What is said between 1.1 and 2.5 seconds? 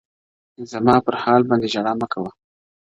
حال باندي ژړا مـــــــــه كـــــــــــوه_